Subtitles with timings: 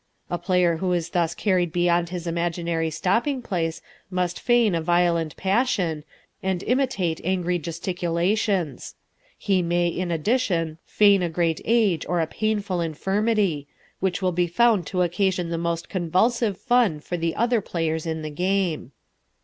[0.31, 5.37] A player who is thus carried beyond his imaginary stopping place must feign a violent
[5.37, 6.03] passion,
[6.41, 8.95] and imitate angry gesticulations.
[9.37, 13.67] He may, in addition, feign a great age or a painful infirmity,
[13.99, 18.23] which will be found to occasion the most convulsive fun for the other players in
[18.23, 18.93] the game.